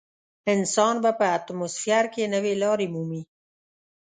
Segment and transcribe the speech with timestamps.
[0.53, 3.21] انسان به په اتموسفیر کې نوې لارې مومي.